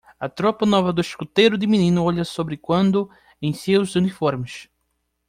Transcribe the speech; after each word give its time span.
A 0.19 0.27
tropa 0.27 0.65
nova 0.65 0.91
do 0.91 0.99
escuteiro 0.99 1.59
de 1.59 1.67
menino 1.67 2.03
olha 2.03 2.25
sobre 2.25 2.57
quando 2.57 3.07
em 3.39 3.53
seus 3.53 3.93
uniformes. 3.95 4.67